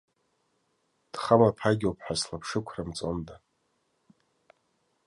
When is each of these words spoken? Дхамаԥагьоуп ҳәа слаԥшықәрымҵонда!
Дхамаԥагьоуп 1.13 1.99
ҳәа 2.05 2.15
слаԥшықәрымҵонда! 2.21 3.35